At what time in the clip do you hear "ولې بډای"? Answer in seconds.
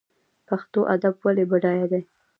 1.25-1.83